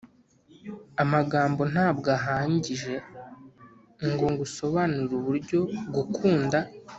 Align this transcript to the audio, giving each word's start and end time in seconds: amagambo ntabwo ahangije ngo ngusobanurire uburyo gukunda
amagambo 1.03 1.61
ntabwo 1.73 2.07
ahangije 2.17 2.93
ngo 4.11 4.25
ngusobanurire 4.31 5.13
uburyo 5.19 5.59
gukunda 5.95 6.57